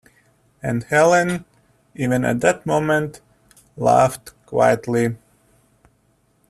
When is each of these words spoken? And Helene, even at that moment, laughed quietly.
And 0.63 0.83
Helene, 0.85 1.45
even 1.93 2.25
at 2.25 2.39
that 2.41 2.65
moment, 2.65 3.21
laughed 3.77 4.33
quietly. 4.47 5.15